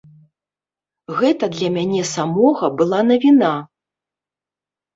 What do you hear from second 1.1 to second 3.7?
Гэта для мяне самога была навіна.